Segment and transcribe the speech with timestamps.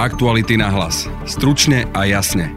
[0.00, 1.12] Aktuality na hlas.
[1.28, 2.56] Stručne a jasne.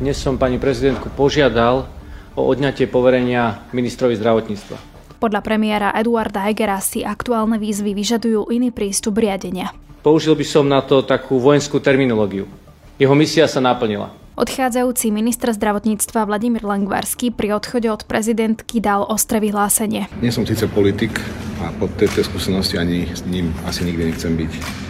[0.00, 1.84] Dnes som pani prezidentku požiadal
[2.32, 4.80] o odňatie poverenia ministrovi zdravotníctva.
[5.20, 9.76] Podľa premiéra Eduarda Hegera si aktuálne výzvy vyžadujú iný prístup riadenia.
[10.00, 12.48] Použil by som na to takú vojenskú terminológiu.
[12.96, 14.08] Jeho misia sa naplnila.
[14.40, 20.08] Odchádzajúci minister zdravotníctva Vladimír Langvarský pri odchode od prezidentky dal ostré vyhlásenie.
[20.24, 21.20] Nie som síce politik
[21.60, 24.87] a po tejto skúsenosti ani s ním asi nikdy nechcem byť.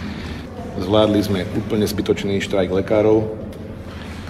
[0.79, 3.27] Zvládli sme úplne zbytočný štrajk lekárov,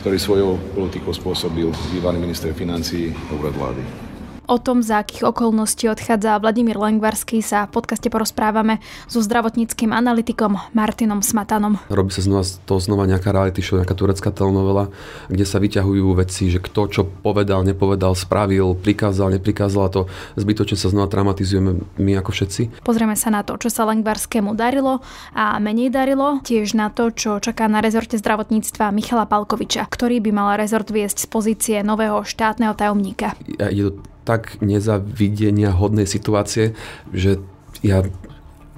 [0.01, 4.08] ktorý svojou politikou spôsobil bývalý minister financí a úrad vlády.
[4.49, 10.57] O tom, za akých okolností odchádza Vladimír Lengvarský, sa v podcaste porozprávame so zdravotníckým analytikom
[10.73, 11.77] Martinom Smatanom.
[11.85, 14.89] Robí sa znova, to znova nejaká reality show, nejaká turecká telenovela,
[15.29, 20.01] kde sa vyťahujú veci, že kto čo povedal, nepovedal, spravil, prikázal, neprikázal a to
[20.33, 22.81] zbytočne sa znova traumatizujeme my ako všetci.
[22.81, 25.05] Pozrieme sa na to, čo sa Lengvarskému darilo
[25.37, 30.31] a menej darilo, tiež na to, čo čaká na rezorte zdravotníctva Michala Palkoviča, ktorý by
[30.33, 33.37] mal rezort viesť z pozície nového štátneho tajomníka.
[33.61, 36.77] Je to tak nezavidenia hodnej situácie,
[37.11, 37.39] že
[37.81, 38.03] ja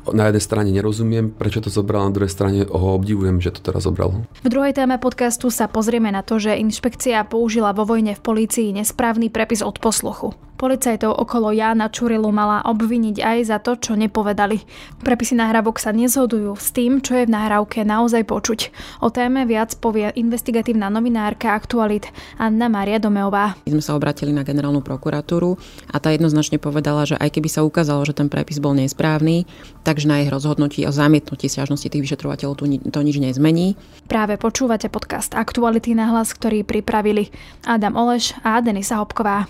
[0.09, 3.85] na jednej strane nerozumiem, prečo to zobral, na druhej strane ho obdivujem, že to teraz
[3.85, 4.25] zobral.
[4.41, 8.73] V druhej téme podcastu sa pozrieme na to, že inšpekcia použila vo vojne v polícii
[8.73, 10.33] nesprávny prepis od posluchu.
[10.61, 14.61] Policajtov okolo Jána Čurilu mala obviniť aj za to, čo nepovedali.
[15.01, 18.69] Prepisy nahrávok sa nezhodujú s tým, čo je v nahrávke naozaj počuť.
[19.01, 23.57] O téme viac povie investigatívna novinárka Aktualit Anna Maria Domeová.
[23.65, 25.57] My sme sa obratili na generálnu prokuratúru
[25.89, 29.49] a tá jednoznačne povedala, že aj keby sa ukázalo, že ten prepis bol nesprávny,
[29.81, 33.73] takže na ich rozhodnutí o zamietnutí stiažnosti tých vyšetrovateľov to, to nič nezmení.
[34.05, 37.33] Práve počúvate podcast Aktuality na hlas, ktorý pripravili
[37.65, 39.49] Adam Oleš a Denisa Hopková.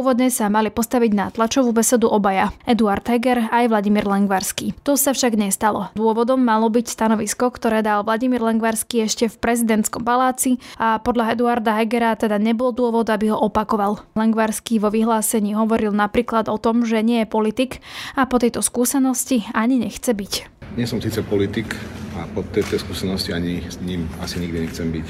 [0.00, 4.72] Pôvodne sa mali postaviť na tlačovú besedu obaja, Eduard Heger aj Vladimír Langvarský.
[4.80, 5.92] To sa však nestalo.
[5.92, 11.76] Dôvodom malo byť stanovisko, ktoré dal Vladimír Langvarský ešte v prezidentskom paláci a podľa Eduarda
[11.76, 14.00] Hegera teda nebol dôvod, aby ho opakoval.
[14.16, 17.84] Langvarský vo vyhlásení hovoril napríklad o tom, že nie je politik
[18.16, 20.64] a po tejto skúsenosti ani nechce byť.
[20.80, 21.76] Nie som síce politik
[22.16, 25.06] a po tejto skúsenosti ani s ním asi nikdy nechcem byť.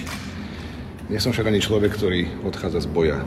[1.14, 3.22] Nie som však ani človek, ktorý odchádza z boja.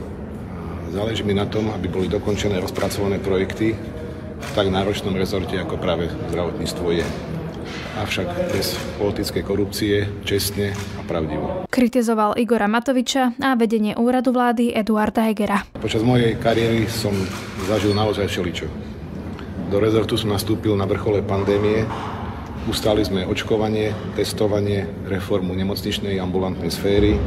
[0.94, 3.74] Záleží mi na tom, aby boli dokončené rozpracované projekty
[4.38, 7.02] v tak náročnom rezorte, ako práve zdravotníctvo je.
[7.98, 11.66] Avšak bez politickej korupcie, čestne a pravdivo.
[11.66, 15.66] Kritizoval Igora Matoviča a vedenie úradu vlády Eduarda Hegera.
[15.82, 17.10] Počas mojej kariéry som
[17.66, 18.70] zažil naozaj všeličo.
[19.74, 21.90] Do rezortu som nastúpil na vrchole pandémie,
[22.64, 27.20] Ustali sme očkovanie, testovanie, reformu nemocničnej ambulantnej sféry,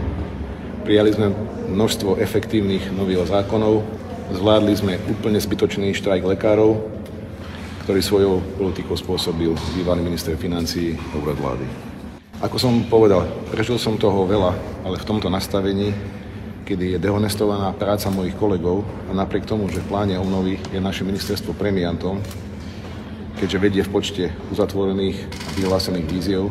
[0.88, 1.36] Prijali sme
[1.68, 3.84] množstvo efektívnych nových zákonov,
[4.32, 6.80] zvládli sme úplne zbytočný štrajk lekárov,
[7.84, 11.68] ktorý svojou politikou spôsobil bývalý minister financí a úrad vlády.
[12.40, 14.56] Ako som povedal, prežil som toho veľa,
[14.88, 15.92] ale v tomto nastavení,
[16.64, 21.04] kedy je dehonestovaná práca mojich kolegov a napriek tomu, že v pláne obnovy je naše
[21.04, 22.24] ministerstvo premiantom,
[23.44, 26.48] keďže vedie v počte uzatvorených a vyhlásených víziev,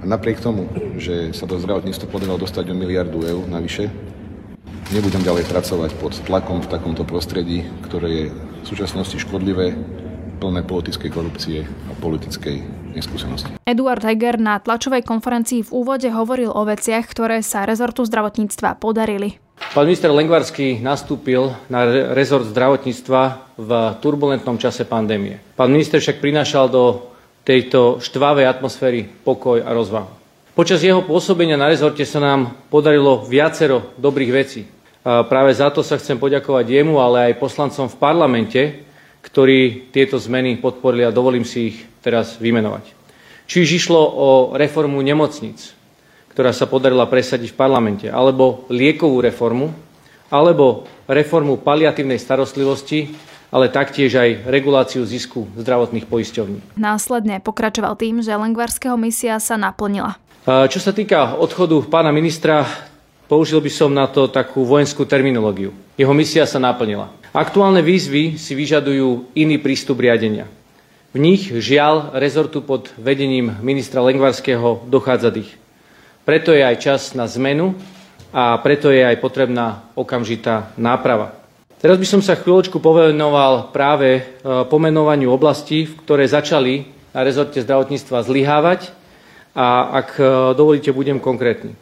[0.00, 0.66] a napriek tomu,
[0.96, 3.92] že sa do zdravotníctva podarilo dostať o miliardu eur navyše,
[4.90, 9.76] nebudem ďalej pracovať pod tlakom v takomto prostredí, ktoré je v súčasnosti škodlivé,
[10.40, 12.64] plné politickej korupcie a politickej
[12.96, 13.52] neskúsenosti.
[13.68, 19.36] Eduard Heger na tlačovej konferencii v úvode hovoril o veciach, ktoré sa rezortu zdravotníctva podarili.
[19.76, 21.84] Pán minister Lengvarský nastúpil na
[22.16, 25.36] rezort zdravotníctva v turbulentnom čase pandémie.
[25.54, 27.09] Pán minister však prinášal do
[27.44, 30.10] tejto štvavej atmosféry pokoj a rozvahu.
[30.50, 34.68] Počas jeho pôsobenia na rezorte sa nám podarilo viacero dobrých vecí.
[35.00, 38.62] A práve za to sa chcem poďakovať jemu, ale aj poslancom v parlamente,
[39.24, 42.92] ktorí tieto zmeny podporili a dovolím si ich teraz vymenovať.
[43.48, 45.72] Či už išlo o reformu nemocnic,
[46.36, 49.72] ktorá sa podarila presadiť v parlamente, alebo liekovú reformu,
[50.28, 53.10] alebo reformu paliatívnej starostlivosti,
[53.50, 56.78] ale taktiež aj reguláciu zisku zdravotných poisťovní.
[56.78, 60.16] Následne pokračoval tým, že Lengvarského misia sa naplnila.
[60.46, 62.64] Čo sa týka odchodu pána ministra,
[63.28, 65.74] použil by som na to takú vojenskú terminológiu.
[65.98, 67.12] Jeho misia sa naplnila.
[67.30, 70.50] Aktuálne výzvy si vyžadujú iný prístup riadenia.
[71.10, 75.50] V nich žiaľ rezortu pod vedením ministra Lengvarského dochádza dých.
[76.22, 77.74] Preto je aj čas na zmenu
[78.30, 81.34] a preto je aj potrebná okamžitá náprava.
[81.80, 84.22] Teraz by som sa chvíľočku povenoval práve e,
[84.68, 86.84] pomenovaniu oblastí, ktoré začali
[87.16, 88.92] na rezorte zdravotníctva zlyhávať
[89.56, 90.22] a ak e,
[90.60, 91.72] dovolíte, budem konkrétny.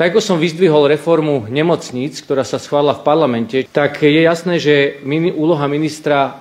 [0.00, 5.04] Tak ako som vyzdvihol reformu nemocníc, ktorá sa schválila v parlamente, tak je jasné, že
[5.36, 6.40] úloha ministra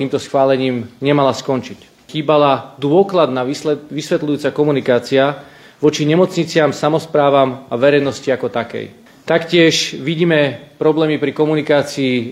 [0.00, 2.08] týmto schválením nemala skončiť.
[2.08, 3.44] Chýbala dôkladná
[3.92, 5.44] vysvetľujúca komunikácia
[5.76, 8.99] voči nemocniciam, samozprávam a verejnosti ako takej.
[9.30, 12.24] Taktiež vidíme problémy pri komunikácii e,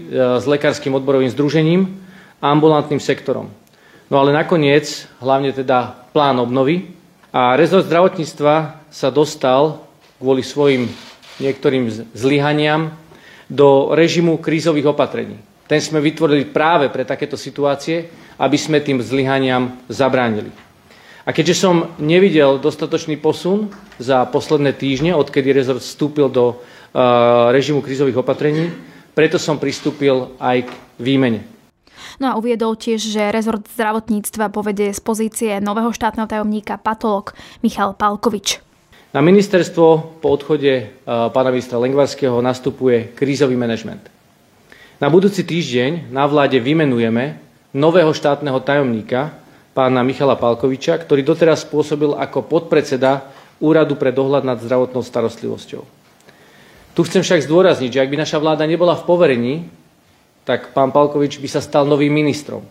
[0.43, 1.87] s lekárskym odborovým združením
[2.43, 3.55] a ambulantným sektorom.
[4.11, 6.91] No ale nakoniec, hlavne teda plán obnovy
[7.31, 9.79] a rezort zdravotníctva sa dostal
[10.19, 10.91] kvôli svojim
[11.39, 11.87] niektorým
[12.19, 12.91] zlyhaniam
[13.47, 15.39] do režimu krízových opatrení.
[15.71, 18.11] Ten sme vytvorili práve pre takéto situácie,
[18.43, 20.51] aby sme tým zlyhaniam zabránili.
[21.23, 23.71] A keďže som nevidel dostatočný posun
[24.03, 26.59] za posledné týždne, odkedy rezort vstúpil do
[27.53, 28.73] režimu krízových opatrení,
[29.13, 30.71] preto som pristúpil aj k
[31.03, 31.43] výmene.
[32.19, 37.95] No a uviedol tiež, že rezort zdravotníctva povedie z pozície nového štátneho tajomníka patolog Michal
[37.95, 38.63] Palkovič.
[39.15, 44.05] Na ministerstvo po odchode e, pána ministra Lengvarského nastupuje krízový manažment.
[45.01, 47.39] Na budúci týždeň na vláde vymenujeme
[47.73, 49.33] nového štátneho tajomníka,
[49.73, 55.98] pána Michala Palkoviča, ktorý doteraz spôsobil ako podpredseda Úradu pre dohľad nad zdravotnou starostlivosťou.
[56.99, 59.55] Tu chcem však zdôrazniť, že ak by naša vláda nebola v poverení,
[60.43, 62.67] tak pán Palkovič by sa stal novým ministrom.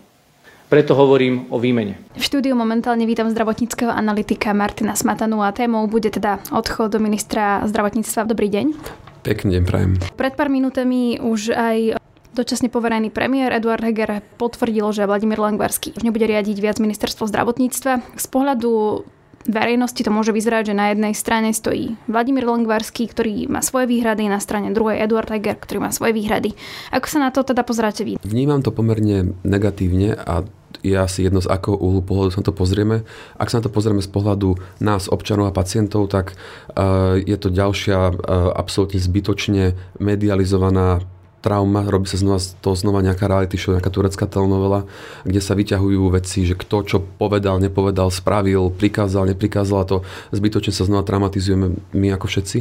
[0.67, 1.95] Preto hovorím o výmene.
[2.11, 7.63] V štúdiu momentálne vítam zdravotníckého analytika Martina Smatanu a témou bude teda odchod do ministra
[7.71, 8.27] zdravotníctva.
[8.27, 8.75] Dobrý deň.
[9.23, 9.91] Pekný deň, prajem.
[10.19, 11.95] Pred pár minútami už aj
[12.37, 18.13] Dočasne poverený premiér Eduard Heger potvrdil, že Vladimír Langvarský už nebude riadiť viac ministerstvo zdravotníctva.
[18.13, 19.01] Z pohľadu
[19.47, 24.27] verejnosti to môže vyzerať, že na jednej strane stojí Vladimír Langvarský, ktorý má svoje výhrady,
[24.27, 26.53] na strane druhej Eduard Heger, ktorý má svoje výhrady.
[26.91, 28.19] Ako sa na to teda pozráte vy?
[28.21, 30.43] Vnímam to pomerne negatívne a
[30.85, 33.01] je asi jedno z akého uhlu pohľadu sa na to pozrieme.
[33.39, 36.37] Ak sa na to pozrieme z pohľadu nás, občanov a pacientov, tak
[36.75, 38.13] uh, je to ďalšia uh,
[38.53, 41.01] absolútne zbytočne medializovaná
[41.47, 44.83] trauma, robí sa znova, to znova nejaká reality show, nejaká turecká telenovela,
[45.23, 49.97] kde sa vyťahujú veci, že kto čo povedal, nepovedal, spravil, prikázal, neprikázal a to
[50.35, 52.57] zbytočne sa znova traumatizujeme my ako všetci.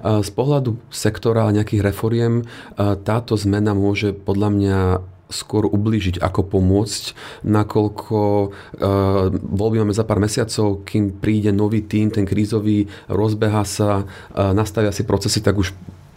[0.00, 2.48] Z pohľadu sektora a nejakých reforiem
[2.80, 4.78] táto zmena môže podľa mňa
[5.30, 7.04] skôr ublížiť, ako pomôcť,
[7.46, 8.50] nakoľko uh,
[9.30, 14.90] voľby máme za pár mesiacov, kým príde nový tým, ten krízový, rozbeha sa, uh, nastavia
[14.90, 15.70] si procesy, tak už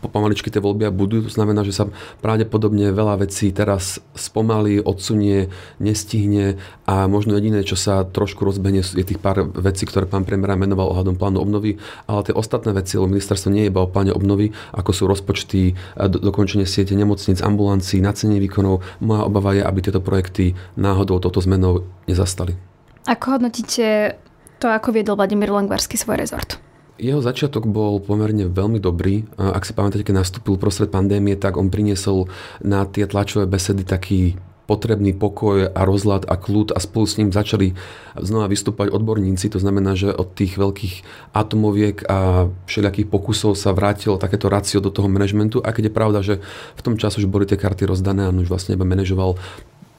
[0.07, 1.23] pomaličky tie voľby budú.
[1.25, 1.89] To znamená, že sa
[2.23, 6.57] pravdepodobne veľa vecí teraz spomalí, odsunie, nestihne
[6.87, 10.91] a možno jediné, čo sa trošku rozbehne, je tých pár vecí, ktoré pán premiér menoval
[10.95, 14.55] ohľadom plánu obnovy, ale tie ostatné veci, lebo ministerstvo nie je iba o pláne obnovy,
[14.71, 18.85] ako sú rozpočty, do, dokončenie siete nemocníc, ambulancií, nacenenie výkonov.
[19.03, 22.55] Moja obava je, aby tieto projekty náhodou toto zmenou nezastali.
[23.03, 24.15] Ako hodnotíte
[24.63, 26.62] to, ako viedol Vladimír Langvarský svoj rezort?
[27.01, 29.25] Jeho začiatok bol pomerne veľmi dobrý.
[29.35, 32.29] Ak si pamätáte, keď nastúpil prostred pandémie, tak on priniesol
[32.61, 37.35] na tie tlačové besedy taký potrebný pokoj a rozhľad a kľud a spolu s ním
[37.35, 37.75] začali
[38.15, 39.51] znova vystúpať odborníci.
[39.51, 40.95] To znamená, že od tých veľkých
[41.35, 45.59] atomoviek a všelijakých pokusov sa vrátilo takéto racio do toho manažmentu.
[45.59, 46.39] A keď je pravda, že
[46.79, 49.35] v tom čase už boli tie karty rozdané a on už vlastne manažoval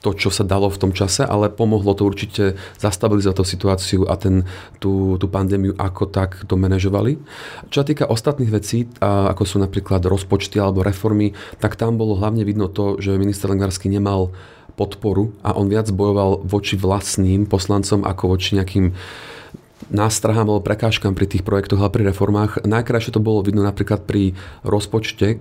[0.05, 4.21] to, čo sa dalo v tom čase, ale pomohlo to určite zastabilizovať tú situáciu a
[4.21, 4.45] ten,
[4.77, 7.17] tú, tú pandémiu ako tak to manažovali.
[7.73, 12.45] Čo sa týka ostatných vecí, ako sú napríklad rozpočty alebo reformy, tak tam bolo hlavne
[12.45, 14.29] vidno to, že minister Lengvarský nemal
[14.77, 18.93] podporu a on viac bojoval voči vlastným poslancom ako voči nejakým
[19.91, 22.65] nástrahám alebo prekážkam pri tých projektoch a pri reformách.
[22.65, 24.33] Najkrajšie to bolo vidno napríklad pri
[24.65, 25.41] rozpočte,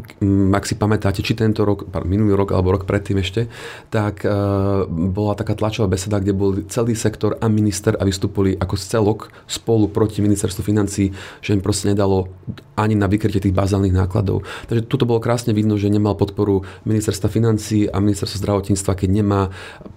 [0.54, 3.48] ak si pamätáte, či tento rok, minulý rok alebo rok predtým ešte,
[3.94, 8.76] tak uh, bola taká tlačová beseda, kde bol celý sektor a minister a vystúpili ako
[8.80, 12.32] celok spolu proti ministerstvu financí, že im proste nedalo
[12.74, 14.44] ani na vykrytie tých bazálnych nákladov.
[14.66, 19.42] Takže tuto bolo krásne vidno, že nemal podporu ministerstva financí a ministerstva zdravotníctva, keď nemá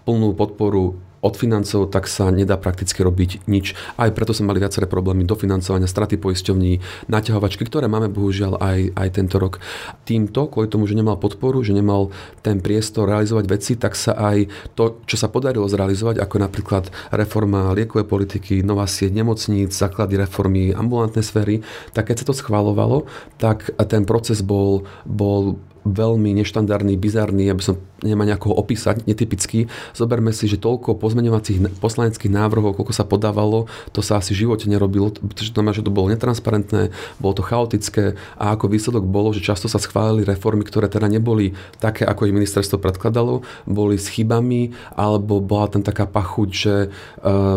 [0.05, 3.73] plnú podporu od financov, tak sa nedá prakticky robiť nič.
[3.97, 9.09] Aj preto sme mali viaceré problémy dofinancovania, straty poisťovní, naťahovačky, ktoré máme bohužiaľ aj, aj
[9.17, 9.59] tento rok.
[10.05, 12.13] Týmto, kvôli tomu, že nemal podporu, že nemal
[12.45, 14.47] ten priestor realizovať veci, tak sa aj
[14.77, 20.71] to, čo sa podarilo zrealizovať, ako napríklad reforma liekovej politiky, nová sieť nemocníc, základy reformy
[20.77, 21.65] ambulantnej sféry,
[21.97, 23.09] tak keď sa to schválovalo,
[23.41, 29.71] tak ten proces bol, bol veľmi neštandardný, bizarný, aby som nemá nejako opísať, netypický.
[29.97, 34.69] Zoberme si, že toľko pozmeňovacích poslaneckých návrhov, koľko sa podávalo, to sa asi v živote
[34.69, 39.33] nerobilo, pretože to znamená, že to bolo netransparentné, bolo to chaotické a ako výsledok bolo,
[39.33, 44.13] že často sa schválili reformy, ktoré teda neboli také, ako ich ministerstvo predkladalo, boli s
[44.13, 46.89] chybami, alebo bola tam taká pachuť, že e,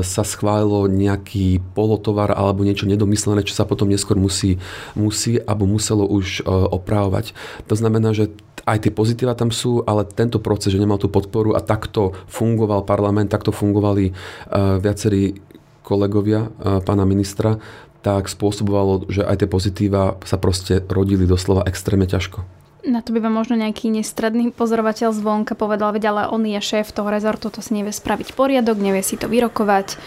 [0.03, 4.59] sa schválilo nejaký polotovar alebo niečo nedomyslené, čo sa potom neskôr musí,
[4.95, 7.31] musí alebo muselo už e, opravovať.
[7.71, 8.18] To znamená, že
[8.65, 12.83] aj tie pozitíva tam sú, ale tento proces, že nemal tú podporu a takto fungoval
[12.85, 15.37] parlament, takto fungovali uh, viacerí
[15.85, 17.57] kolegovia uh, pána ministra,
[17.99, 22.45] tak spôsobovalo, že aj tie pozitíva sa proste rodili doslova extrémne ťažko.
[22.87, 26.95] Na to by vám možno nejaký nestredný pozorovateľ zvonka povedal, veď ale on je šéf
[26.95, 29.99] toho rezortu, to si nevie spraviť poriadok, nevie si to vyrokovať,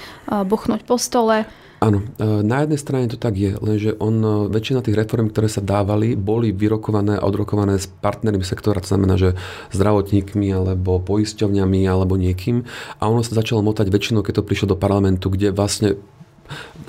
[0.48, 1.44] buchnúť po stole.
[1.82, 5.50] Áno, e, na jednej strane to tak je, lenže on, e, väčšina tých reform, ktoré
[5.50, 9.34] sa dávali, boli vyrokované a odrokované s partnermi sektora, to znamená, že
[9.74, 12.62] zdravotníkmi alebo poisťovňami alebo niekým.
[13.02, 15.98] A ono sa začalo motať väčšinou, keď to prišlo do parlamentu, kde vlastne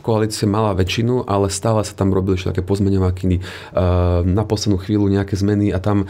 [0.05, 3.41] koalícia mala väčšinu, ale stále sa tam robili také pozmeňovaky e,
[4.29, 6.05] na poslednú chvíľu nejaké zmeny a tam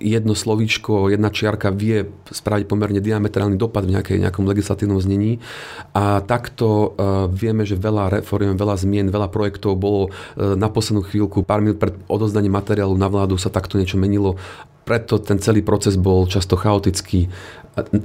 [0.00, 5.42] jedno slovíčko, jedna čiarka vie spraviť pomerne diametrálny dopad v nejakej, nejakom legislatívnom znení.
[5.96, 11.04] A takto uh, vieme, že veľa reform, veľa zmien, veľa projektov bolo uh, na poslednú
[11.06, 14.36] chvíľku, pár minút pred odozdaním materiálu na vládu sa takto niečo menilo
[14.86, 17.26] preto ten celý proces bol často chaotický,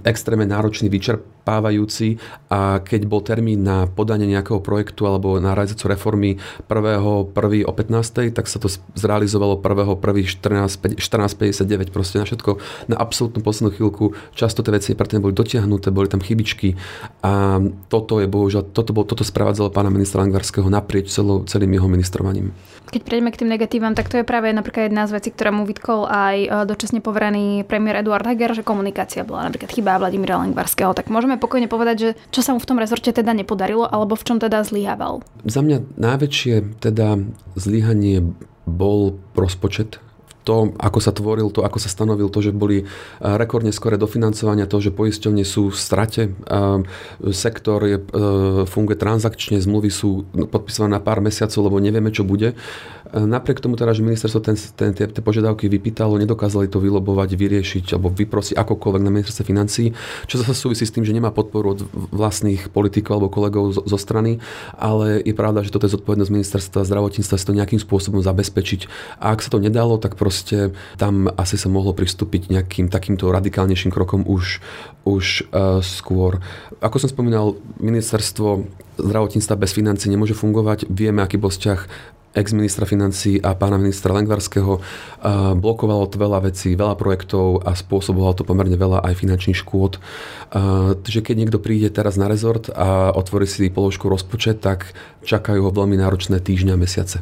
[0.04, 2.20] extrémne náročný, vyčerpávajúci
[2.52, 6.36] a keď bol termín na podanie nejakého projektu alebo na realizáciu reformy
[6.68, 7.32] 1.1.
[7.64, 8.36] o 15.
[8.36, 8.68] tak sa to
[9.00, 11.00] zrealizovalo 1.1.
[11.00, 12.52] 14.59 proste na všetko,
[12.92, 14.12] na absolútnu poslednú chvíľku.
[14.36, 16.76] Často tie veci preto boli dotiahnuté, boli tam chybičky
[17.24, 21.88] a toto je bohužiaľ, toto, bol, toto spravádzalo pána ministra Langvarského naprieč celou, celým jeho
[21.88, 22.52] ministrovaním.
[22.90, 25.64] Keď prejdeme k tým negatívam, tak to je práve napríklad jedna z vecí, ktorá mu
[25.70, 30.92] vytkol aj e, dočasne poverený premiér Eduard Heger, že komunikácia bola napríklad chyba Vladimíra Langvarského.
[30.98, 34.26] Tak môžeme pokojne povedať, že čo sa mu v tom rezorte teda nepodarilo, alebo v
[34.26, 35.22] čom teda zlyhával?
[35.46, 37.22] Za mňa najväčšie teda
[37.54, 38.34] zlyhanie
[38.66, 40.02] bol rozpočet
[40.44, 42.86] to, ako sa tvoril, to, ako sa stanovil, to, že boli
[43.22, 46.22] rekordne skore dofinancovania, to, že poisťovne sú v strate,
[47.30, 48.06] sektor je, e,
[48.66, 52.58] funguje transakčne, zmluvy sú podpisované na pár mesiacov, lebo nevieme, čo bude.
[53.12, 57.86] Napriek tomu teda, že ministerstvo ten, ten, tie, tie požiadavky vypýtalo, nedokázali to vylobovať, vyriešiť
[58.00, 59.92] alebo vyprosiť akokoľvek na ministerstve financí,
[60.32, 64.00] čo zase súvisí s tým, že nemá podporu od vlastných politikov alebo kolegov zo, zo
[64.00, 64.40] strany,
[64.80, 68.88] ale je pravda, že toto je zodpovednosť ministerstva zdravotníctva si to nejakým spôsobom zabezpečiť.
[69.20, 73.92] A ak sa to nedalo, tak proste tam asi sa mohlo pristúpiť nejakým takýmto radikálnejším
[73.92, 74.64] krokom už,
[75.04, 76.40] už uh, skôr.
[76.80, 78.64] Ako som spomínal, ministerstvo
[79.02, 80.88] zdravotníctva bez financí nemôže fungovať.
[80.88, 84.80] Vieme, aký bol vzťah ex-ministra financí a pána ministra Lengvarského
[85.60, 90.00] blokovalo to veľa vecí, veľa projektov a spôsobovalo to pomerne veľa aj finančných škôd.
[90.52, 95.72] Takže keď niekto príde teraz na rezort a otvorí si položku rozpočet, tak čakajú ho
[95.72, 97.18] veľmi náročné týždňa a mesiace.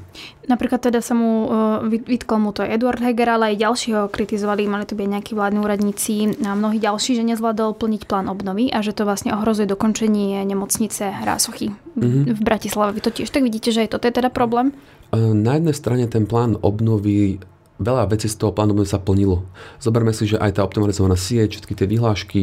[0.50, 4.66] Napríklad teda sa mu e, vytkol mu to Eduard Heger, ale aj ďalší ho kritizovali,
[4.66, 8.82] mali to byť nejakí vládni úradníci a mnohí ďalší, že nezvládol plniť plán obnovy a
[8.82, 12.34] že to vlastne ohrozuje dokončenie nemocnice Rásochy mm-hmm.
[12.34, 12.98] v Bratislave.
[12.98, 14.74] Vy to tiež tak vidíte, že aj toto je teda problém?
[15.18, 17.42] Na jednej strane ten plán obnovy
[17.79, 19.48] veľa vecí z toho plánu sa plnilo.
[19.79, 22.41] Zoberme si, že aj tá optimalizovaná sieť, všetky tie vyhlášky,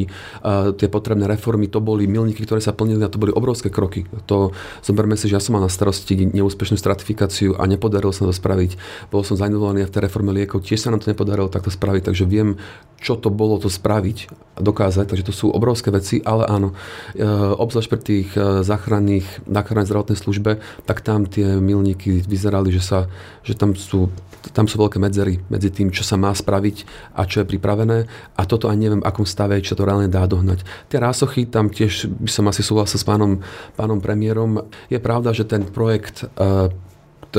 [0.80, 4.08] tie potrebné reformy, to boli milníky, ktoré sa plnili a to boli obrovské kroky.
[4.26, 8.32] To, zoberme si, že ja som mal na starosti neúspešnú stratifikáciu a nepodarilo sa to
[8.32, 8.80] spraviť.
[9.12, 12.24] Bol som zainvolovaný v tej reforme liekov, tiež sa nám to nepodarilo takto spraviť, takže
[12.24, 12.56] viem,
[12.96, 16.72] čo to bolo to spraviť a dokázať, takže to sú obrovské veci, ale áno,
[17.12, 17.24] e,
[17.60, 20.50] obzvlášť pri tých e, záchranných, záchrannej zdravotnej službe,
[20.88, 22.98] tak tam tie milníky vyzerali, že, sa,
[23.44, 24.08] že tam sú
[24.52, 26.76] tam sú veľké medzery medzi tým, čo sa má spraviť
[27.18, 27.99] a čo je pripravené
[28.38, 30.62] a toto aj neviem, akom stave, sa to reálne dá dohnať.
[30.87, 33.42] Tie rásochy, tam tiež by som asi súhlasil s pánom,
[33.75, 34.62] pánom premiérom.
[34.87, 36.71] Je pravda, že ten projekt uh,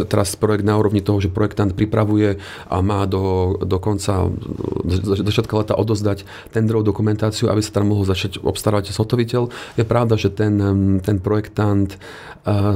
[0.05, 2.37] teraz projekt na úrovni toho, že projektant pripravuje
[2.69, 8.05] a má do, do konca, do začiatka leta odozdať tendrovú dokumentáciu, aby sa tam mohol
[8.05, 9.49] začať obstarávať zhotoviteľ.
[9.79, 10.53] Je pravda, že ten,
[11.01, 11.97] ten projektant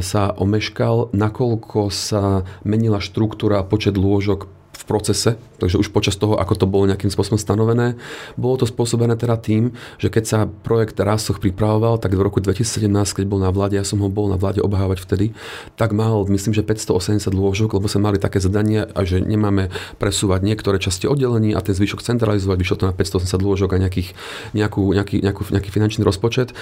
[0.01, 4.60] sa omeškal, nakoľko sa menila štruktúra počet lôžok
[4.91, 7.93] procese, takže už počas toho, ako to bolo nejakým spôsobom stanovené.
[8.33, 12.89] Bolo to spôsobené teda tým, že keď sa projekt Rásoch pripravoval, tak v roku 2017,
[12.89, 15.37] keď bol na vláde, ja som ho bol na vláde obhávať vtedy,
[15.77, 19.69] tak mal, myslím, že 580 lôžok, lebo sme mali také zadanie, a že nemáme
[20.01, 24.09] presúvať niektoré časti oddelení a ten zvyšok centralizovať, vyšlo to na 580 lôžok a nejakých,
[24.57, 26.51] nejakú, nejaký, nejakú, nejaký finančný rozpočet.
[26.51, 26.55] E,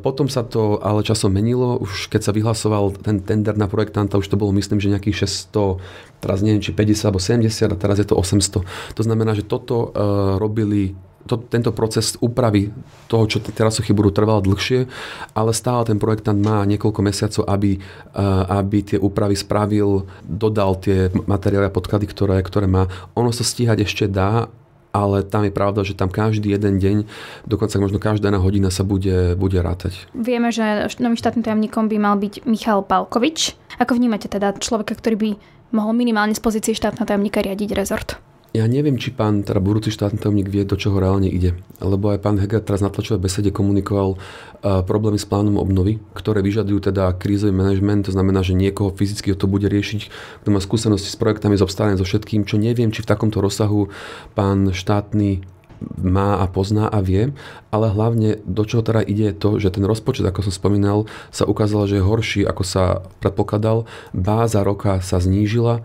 [0.00, 4.30] potom sa to ale časom menilo, už keď sa vyhlasoval ten tender na projektanta, už
[4.30, 5.82] to bolo myslím, že nejakých 600,
[6.22, 8.64] teraz neviem, či 50 alebo 70 a teraz je to 700, 800.
[8.94, 10.94] To znamená, že toto uh, robili
[11.26, 12.68] to, tento proces úpravy
[13.08, 14.84] toho, čo teraz chybu budú trvalo dlhšie,
[15.32, 17.80] ale stále ten projektant má niekoľko mesiacov, aby,
[18.52, 22.92] aby tie úpravy spravil, dodal tie materiály a podklady, ktoré, ktoré má.
[23.16, 24.52] Ono sa stíhať ešte dá,
[24.94, 26.96] ale tam je pravda, že tam každý jeden deň,
[27.48, 30.06] dokonca možno každá jedna hodina sa bude, bude rátať.
[30.14, 33.58] Vieme, že novým štátnym tajomníkom by mal byť Michal Palkovič.
[33.82, 35.30] Ako vnímate teda človeka, ktorý by
[35.74, 38.22] mohol minimálne z pozície štátneho tajomníka riadiť rezort?
[38.54, 41.58] Ja neviem, či pán, teda budúci štátny tajomník vie, do čoho reálne ide.
[41.82, 46.38] Lebo aj pán Heger teraz na tlačovej besede komunikoval uh, problémy s plánom obnovy, ktoré
[46.38, 50.06] vyžadujú teda krízový manažment, to znamená, že niekoho fyzicky to bude riešiť,
[50.46, 53.90] kto má skúsenosti s projektami, s obstarávaním, so všetkým, čo neviem, či v takomto rozsahu
[54.38, 55.42] pán štátny
[55.98, 57.34] má a pozná a vie,
[57.74, 61.90] ale hlavne do čoho teda ide to, že ten rozpočet, ako som spomínal, sa ukázalo,
[61.90, 63.90] že je horší, ako sa predpokladal.
[64.14, 65.82] Báza roka sa znížila,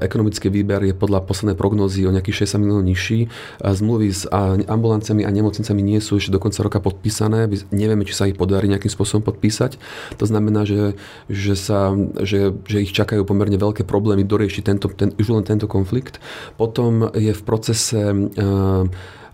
[0.00, 3.28] ekonomický výber je podľa poslednej prognózy o nejakých 60 miliónov nižší.
[3.60, 4.24] Zmluvy s
[4.64, 7.50] ambulanciami a nemocnicami nie sú ešte do konca roka podpísané.
[7.68, 9.76] Nevieme, či sa ich podarí nejakým spôsobom podpísať.
[10.16, 10.96] To znamená, že,
[11.28, 11.92] že, sa,
[12.24, 16.16] že, že ich čakajú pomerne veľké problémy doriešiť tento, ten, už len tento konflikt.
[16.56, 18.88] Potom je v procese uh,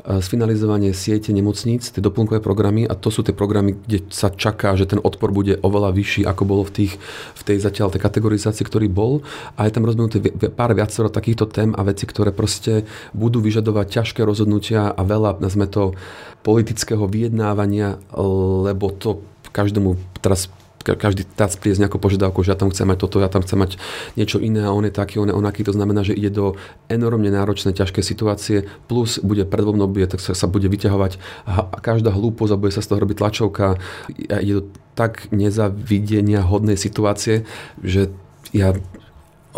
[0.06, 4.86] sfinalizovanie siete nemocníc, tie doplnkové programy a to sú tie programy, kde sa čaká, že
[4.86, 6.92] ten odpor bude oveľa vyšší, ako bolo v, tých,
[7.34, 9.26] v tej zatiaľ tej kategorizácii, ktorý bol.
[9.58, 10.22] A je tam rozvinuté
[10.54, 15.66] pár viacero takýchto tém a veci, ktoré proste budú vyžadovať ťažké rozhodnutia a veľa, nazme
[15.66, 15.92] to,
[16.46, 17.98] politického vyjednávania,
[18.64, 19.20] lebo to
[19.52, 20.46] každému teraz
[20.94, 23.58] každý tác príde s nejakou požiadavkou, že ja tam chcem mať toto, ja tam chcem
[23.58, 23.76] mať
[24.14, 25.66] niečo iné a on je taký, on je onaký.
[25.66, 30.32] To znamená, že ide do enormne náročné, ťažké situácie, plus bude predvobné obdobie, tak sa,
[30.32, 31.18] sa bude vyťahovať
[31.50, 33.76] a každá hlúposť a bude sa z toho robiť tlačovka.
[34.30, 34.64] A ide do
[34.94, 37.48] tak nezavidenia hodnej situácie,
[37.82, 38.12] že
[38.54, 38.76] ja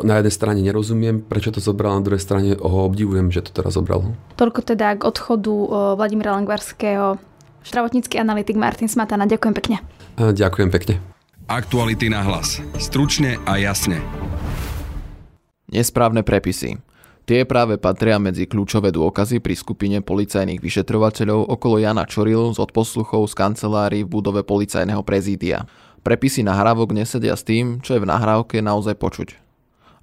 [0.01, 3.77] na jednej strane nerozumiem, prečo to zobral, na druhej strane ho obdivujem, že to teraz
[3.77, 4.17] zobral.
[4.41, 5.53] Toľko teda k odchodu
[5.99, 7.21] Vladimíra Langvarského.
[7.61, 9.29] Zdravotnícky analytik Martin Smatana.
[9.29, 9.77] Ďakujem pekne.
[10.17, 11.10] Ďakujem pekne.
[11.51, 12.63] Aktuality na hlas.
[12.79, 13.99] Stručne a jasne.
[15.67, 16.79] Nesprávne prepisy.
[17.27, 23.27] Tie práve patria medzi kľúčové dôkazy pri skupine policajných vyšetrovateľov okolo Jana Čoril z odposluchov
[23.27, 25.67] z kancelárii v budove policajného prezídia.
[26.07, 29.35] Prepisy nahrávok nesedia s tým, čo je v nahrávke naozaj počuť.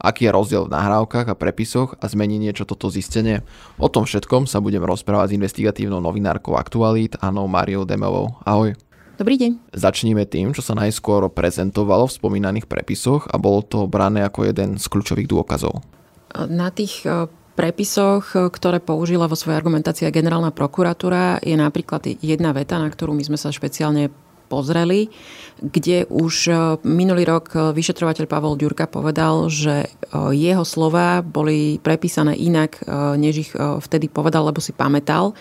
[0.04, 3.48] Aký je rozdiel v nahrávkach a prepisoch a zmení niečo toto zistenie?
[3.80, 8.36] O tom všetkom sa budem rozprávať s investigatívnou novinárkou Aktualít Anou Mariou Demovou.
[8.44, 8.76] Ahoj.
[9.18, 9.74] Dobrý deň.
[9.74, 14.78] Začníme tým, čo sa najskôr prezentovalo v spomínaných prepisoch a bolo to brané ako jeden
[14.78, 15.82] z kľúčových dôkazov.
[16.38, 17.26] Na tých e,
[17.58, 23.18] prepisoch, e, ktoré použila vo svojej argumentácii generálna prokuratúra, je napríklad jedna veta, na ktorú
[23.18, 24.14] my sme sa špeciálne
[24.54, 25.10] pozreli,
[25.66, 26.54] kde už e,
[26.86, 32.86] minulý rok vyšetrovateľ Pavol Ďurka povedal, že jeho slova boli prepísané inak,
[33.18, 35.34] než ich vtedy povedal, lebo si pamätal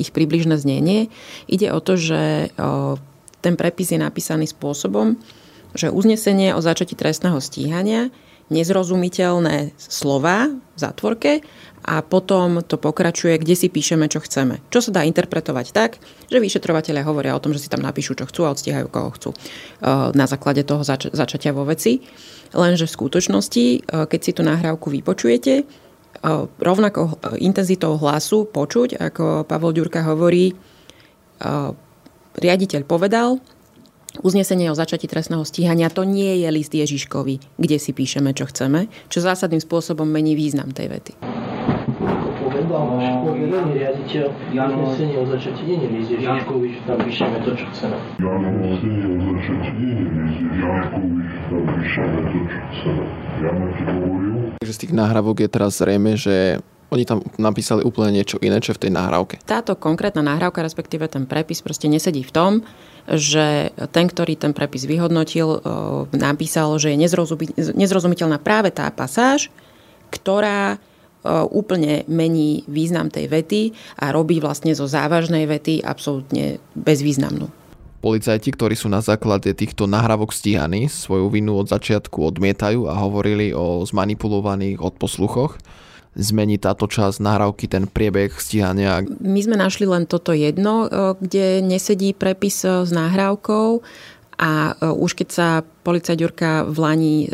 [0.00, 1.12] ich približné znenie.
[1.46, 2.92] Ide o to, že eh,
[3.38, 5.14] ten prepis je napísaný spôsobom,
[5.76, 8.08] že uznesenie o začatí trestného stíhania,
[8.48, 11.44] nezrozumiteľné slova v zatvorke
[11.84, 14.64] a potom to pokračuje, kde si píšeme, čo chceme.
[14.72, 16.00] Čo sa dá interpretovať tak,
[16.32, 19.30] že vyšetrovateľia hovoria o tom, že si tam napíšu, čo chcú a odstíhajú, koho chcú
[19.36, 22.00] eh, na základe toho zač- začatia vo veci.
[22.56, 23.64] Lenže v skutočnosti,
[24.08, 25.68] keď si tú nahrávku vypočujete,
[26.58, 30.54] rovnako intenzitou hlasu počuť, ako Pavol Ďurka hovorí,
[32.38, 33.38] riaditeľ povedal,
[34.22, 38.90] uznesenie o začatí trestného stíhania to nie je list Ježiškovi, kde si píšeme, čo chceme,
[39.06, 41.12] čo zásadným spôsobom mení význam tej vety.
[42.68, 47.96] Povedal váš poverený riaditeľ uznesenie o začatí Ježiškovi, že tam píšeme to, čo chceme.
[48.20, 53.02] Jano, uznesenie o začatí Ježiškovi, že tam píšeme to, čo chceme.
[53.40, 56.60] Jano ti hovoril, Takže z tých nahrávok je teraz zrejme, že
[56.92, 59.40] oni tam napísali úplne niečo iné, čo v tej nahrávke.
[59.48, 62.52] Táto konkrétna nahrávka, respektíve ten prepis proste nesedí v tom,
[63.08, 65.64] že ten, ktorý ten prepis vyhodnotil,
[66.12, 67.00] napísal, že je
[67.72, 69.48] nezrozumiteľná práve tá pasáž,
[70.12, 70.76] ktorá
[71.26, 73.60] úplne mení význam tej vety
[73.98, 77.50] a robí vlastne zo závažnej vety absolútne bezvýznamnú.
[77.98, 83.50] Policajti, ktorí sú na základe týchto nahrávok stíhaní, svoju vinu od začiatku odmietajú a hovorili
[83.50, 85.58] o zmanipulovaných odposluchoch.
[86.18, 89.02] Zmení táto časť nahrávky ten priebeh stíhania?
[89.22, 93.82] My sme našli len toto jedno, kde nesedí prepis s nahrávkou
[94.38, 95.48] a e, už keď sa
[95.82, 97.28] policajt Ďurka v Lani e,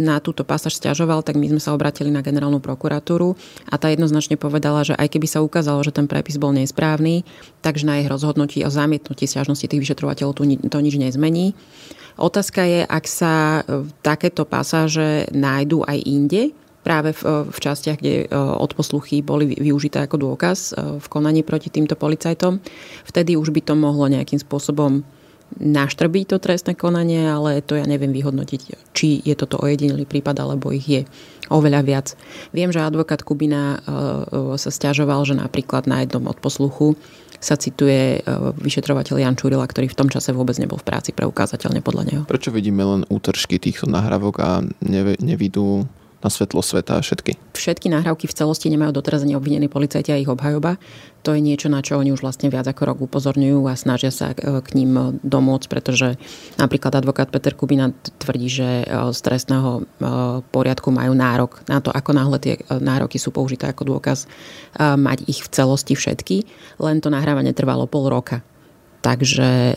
[0.00, 3.36] na túto pasáž stiažoval, tak my sme sa obratili na generálnu prokuratúru
[3.68, 7.28] a tá jednoznačne povedala, že aj keby sa ukázalo, že ten prepis bol nesprávny,
[7.60, 10.32] takže na ich rozhodnutí o zamietnutí stiažnosti tých vyšetrovateľov
[10.72, 11.52] to nič nezmení.
[12.16, 16.42] Otázka je, ak sa e, takéto pasáže nájdú aj inde,
[16.80, 18.30] práve v, v častiach, kde
[18.62, 20.70] odposluchy boli využité ako dôkaz
[21.02, 22.62] v konaní proti týmto policajtom.
[23.02, 25.02] Vtedy už by to mohlo nejakým spôsobom
[25.56, 30.74] naštrbiť to trestné konanie, ale to ja neviem vyhodnotiť, či je toto ojedinelý prípad, alebo
[30.74, 31.02] ich je
[31.48, 32.06] oveľa viac.
[32.50, 33.80] Viem, že advokát Kubina
[34.58, 36.98] sa stiažoval, že napríklad na jednom odposluchu
[37.36, 38.20] sa cituje
[38.60, 42.22] vyšetrovateľ Jan Čurila, ktorý v tom čase vôbec nebol v práci preukázateľne podľa neho.
[42.26, 44.64] Prečo vidíme len útržky týchto nahrávok a
[45.20, 45.86] nevidú
[46.24, 47.38] na svetlo sveta všetky.
[47.54, 50.80] Všetky nahrávky v celosti nemajú doteraz ani obvinení policajti a ich obhajoba.
[51.26, 54.30] To je niečo, na čo oni už vlastne viac ako rok upozorňujú a snažia sa
[54.30, 56.14] e, k ním domôcť, pretože
[56.54, 57.90] napríklad advokát Peter Kubina
[58.22, 60.06] tvrdí, že e, z trestného e,
[60.54, 64.30] poriadku majú nárok na to, ako náhle tie nároky sú použité ako dôkaz,
[64.78, 66.46] mať ich v celosti všetky,
[66.78, 68.46] len to nahrávanie trvalo pol roka.
[69.02, 69.74] Takže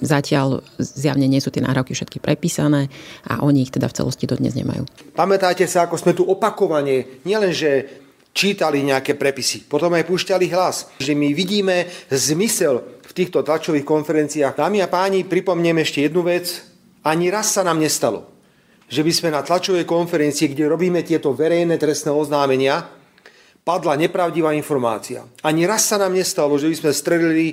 [0.00, 2.88] Zatiaľ zjavne nie sú tie nároky všetky prepísané
[3.26, 4.86] a oni ich teda v celosti dodnes nemajú.
[5.12, 7.90] Pamätáte sa, ako sme tu opakovane nielenže
[8.30, 14.54] čítali nejaké prepisy, potom aj púšťali hlas, že my vidíme zmysel v týchto tlačových konferenciách.
[14.54, 16.62] Dámy a páni, pripomnem ešte jednu vec.
[17.02, 18.30] Ani raz sa nám nestalo,
[18.86, 22.86] že by sme na tlačovej konferencii, kde robíme tieto verejné trestné oznámenia,
[23.66, 25.26] padla nepravdivá informácia.
[25.42, 27.46] Ani raz sa nám nestalo, že by sme strelili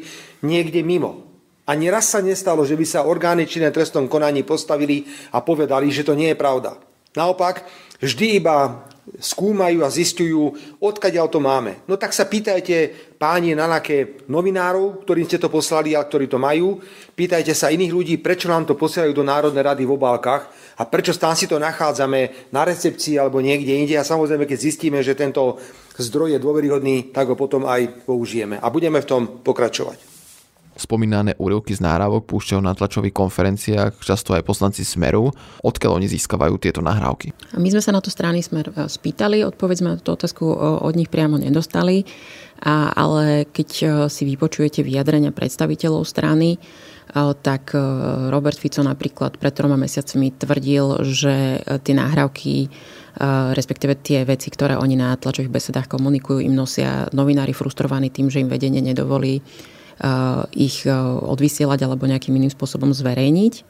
[0.46, 1.26] niekde mimo.
[1.68, 5.04] Ani raz sa nestalo, že by sa orgány činné trestnom konaní postavili
[5.36, 6.80] a povedali, že to nie je pravda.
[7.12, 7.68] Naopak,
[8.00, 10.52] vždy iba skúmajú a zistujú,
[10.84, 11.88] odkiaľ to máme.
[11.88, 16.36] No tak sa pýtajte páni na naké novinárov, ktorým ste to poslali a ktorí to
[16.36, 16.78] majú.
[17.16, 21.16] Pýtajte sa iných ľudí, prečo nám to posielajú do Národnej rady v obálkach a prečo
[21.16, 23.96] tam si to nachádzame na recepcii alebo niekde inde.
[23.96, 25.58] A samozrejme, keď zistíme, že tento
[25.98, 28.60] zdroj je dôveryhodný, tak ho potom aj použijeme.
[28.60, 30.17] A budeme v tom pokračovať
[30.78, 35.34] spomínané úryvky z náhrávok púšťajú na tlačových konferenciách, často aj poslanci Smeru.
[35.66, 37.34] Odkiaľ oni získavajú tieto nahrávky?
[37.58, 40.56] My sme sa na to strany Smer e, spýtali, odpoveď sme na tú otázku e,
[40.86, 42.06] od nich priamo nedostali,
[42.62, 46.62] a, ale keď e, si vypočujete vyjadrenia predstaviteľov strany,
[47.16, 47.72] tak
[48.28, 52.68] Robert Fico napríklad pred troma mesiacmi tvrdil, že tie nahrávky
[53.56, 58.44] respektíve tie veci, ktoré oni na tlačových besedách komunikujú, im nosia novinári frustrovaní tým, že
[58.44, 59.42] im vedenie nedovolí
[60.54, 63.66] ich eh, odvysielať alebo nejakým iným spôsobom zverejniť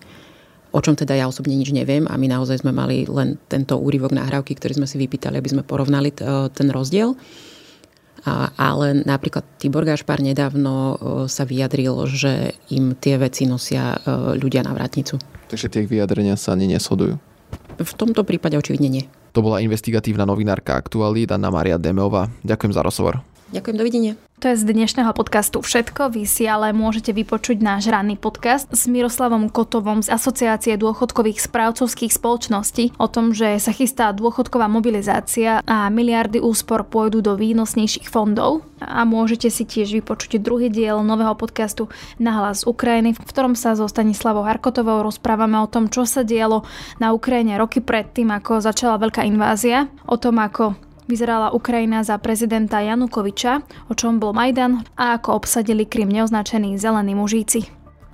[0.76, 4.12] o čom teda ja osobne nič neviem a my naozaj sme mali len tento úryvok
[4.12, 7.16] nahrávky, ktorý sme si vypýtali, aby sme porovnali eh, ten rozdiel.
[8.28, 11.00] A, ale napríklad Tibor Gašpar nedávno
[11.32, 13.96] sa vyjadril, že im tie veci nosia
[14.36, 15.16] ľudia na vrátnicu.
[15.48, 17.16] Takže tie vyjadrenia sa ani neshodujú?
[17.78, 19.04] V tomto prípade očividne nie.
[19.32, 22.28] To bola investigatívna novinárka Aktualít Anna Maria Demeová.
[22.44, 23.24] Ďakujem za rozhovor.
[23.54, 24.14] Ďakujem, dovidenia.
[24.38, 26.14] To je z dnešného podcastu všetko.
[26.14, 32.14] Vy si ale môžete vypočuť náš ranný podcast s Miroslavom Kotovom z Asociácie dôchodkových správcovských
[32.14, 38.62] spoločností o tom, že sa chystá dôchodková mobilizácia a miliardy úspor pôjdu do výnosnejších fondov.
[38.78, 41.90] A môžete si tiež vypočuť druhý diel nového podcastu
[42.22, 46.62] Na hlas Ukrajiny, v ktorom sa so Stanislavou Harkotovou rozprávame o tom, čo sa dialo
[47.02, 52.80] na Ukrajine roky predtým, ako začala veľká invázia, o tom, ako vyzerala Ukrajina za prezidenta
[52.84, 57.66] Janukoviča, o čom bol Majdan a ako obsadili Krym neoznačení zelení mužíci.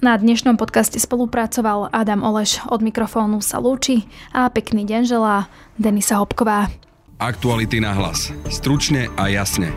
[0.04, 2.60] Na dnešnom podcaste spolupracoval Adam Oleš.
[2.68, 4.04] Od mikrofónu sa lúči
[4.36, 5.48] a pekný deň želá
[5.80, 6.68] Denisa Hopková.
[7.24, 8.36] Aktuality na hlas.
[8.52, 9.72] Stručne a jasne.